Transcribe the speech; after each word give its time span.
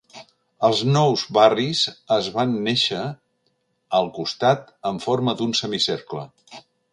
Els 0.67 0.79
nous 0.93 1.25
barris 1.37 1.81
es 2.15 2.29
van 2.37 2.55
néixer 2.69 3.03
al 3.99 4.09
costat 4.17 4.73
en 4.93 4.99
forma 5.05 5.37
d'un 5.43 5.55
semicercle. 5.61 6.27